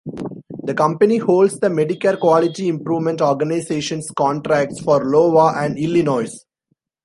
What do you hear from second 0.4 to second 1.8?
The company holds the